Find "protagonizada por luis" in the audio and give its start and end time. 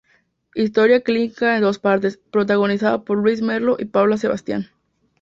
2.31-3.43